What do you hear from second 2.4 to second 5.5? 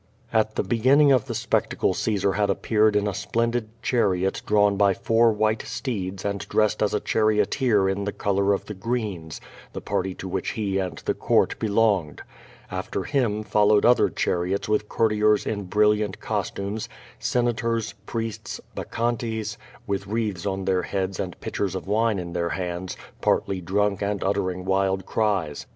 appeared in a splendid chariot drawn by four